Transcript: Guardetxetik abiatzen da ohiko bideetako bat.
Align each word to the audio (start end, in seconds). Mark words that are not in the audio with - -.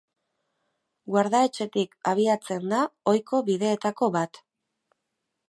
Guardetxetik 1.15 1.93
abiatzen 2.13 2.67
da 2.73 2.81
ohiko 3.13 3.43
bideetako 3.53 4.11
bat. 4.19 4.43